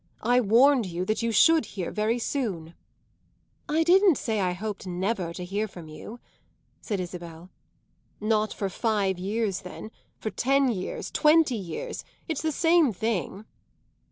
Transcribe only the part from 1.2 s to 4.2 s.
you should hear very soon." "I didn't